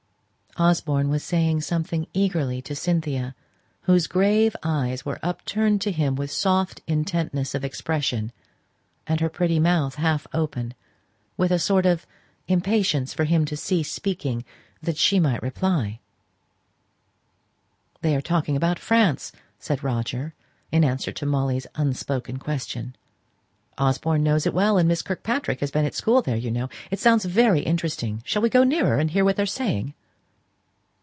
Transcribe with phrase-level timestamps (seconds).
[0.57, 3.35] Osborne was saying something eagerly to Cynthia,
[3.83, 8.33] whose grave eyes were upturned to him with soft intentness of expression,
[9.07, 10.73] and her pretty mouth half open,
[11.37, 12.05] with a sort of
[12.49, 14.43] impatience for him to cease speaking,
[14.81, 16.01] that she might reply.
[18.01, 20.33] "They are talking about France," said Roger,
[20.69, 22.97] in answer to Molly's unspoken question.
[23.77, 26.67] "Osborne knows it well, and Miss Kirkpatrick has been at school there, you know.
[26.91, 29.93] It sounds very interesting; shall we go nearer and hear what they are saying?"